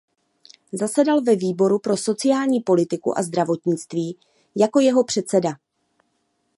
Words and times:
Zasedal 0.71 1.21
ve 1.23 1.35
výboru 1.35 1.79
pro 1.79 1.97
sociální 1.97 2.61
politiku 2.61 3.17
a 3.17 3.23
zdravotnictví 3.23 4.17
jako 4.55 4.79
jeho 4.79 5.03
předseda. 5.03 5.49